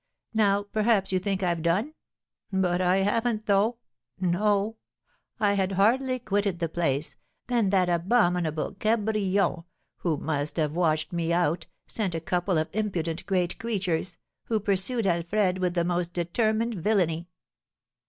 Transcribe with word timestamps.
Now, 0.33 0.63
perhaps, 0.63 1.11
you 1.11 1.19
think 1.19 1.43
I've 1.43 1.61
done? 1.61 1.93
But 2.51 2.81
I 2.81 2.97
haven't, 3.03 3.45
though. 3.45 3.77
No; 4.19 4.77
I 5.39 5.53
had 5.53 5.73
hardly 5.73 6.17
quitted 6.17 6.57
the 6.57 6.69
place, 6.69 7.17
than 7.45 7.69
that 7.69 7.87
abominable 7.87 8.73
Cabrion, 8.73 9.63
who 9.97 10.17
must 10.17 10.57
have 10.57 10.75
watched 10.75 11.13
me 11.13 11.31
out, 11.31 11.67
sent 11.85 12.15
a 12.15 12.19
couple 12.19 12.57
of 12.57 12.69
impudent 12.73 13.27
great 13.27 13.59
creatures, 13.59 14.17
who 14.45 14.59
pursued 14.59 15.05
Alfred 15.05 15.59
with 15.59 15.75
the 15.75 15.83
most 15.85 16.13
determined 16.13 16.73
villainy. 16.73 17.29